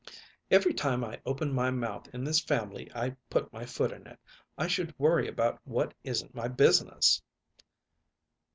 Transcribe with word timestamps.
"Every 0.49 0.73
time 0.73 1.03
I 1.03 1.21
open 1.27 1.53
my 1.53 1.69
mouth 1.69 2.07
in 2.11 2.23
this 2.23 2.39
family 2.39 2.89
I 2.95 3.15
put 3.29 3.53
my 3.53 3.67
foot 3.67 3.91
in 3.91 4.07
it. 4.07 4.17
I 4.57 4.65
should 4.65 4.97
worry 4.97 5.27
about 5.27 5.59
what 5.63 5.93
isn't 6.03 6.33
my 6.33 6.47
business!" 6.47 7.21